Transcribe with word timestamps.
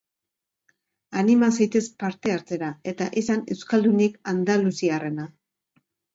Anima 1.21 1.49
zaitez 1.57 1.81
parte 2.05 2.33
hartzera, 2.37 2.71
eta 2.93 3.09
izan 3.23 3.45
euskaldunik 3.57 4.19
andaluziarrena! 4.35 5.29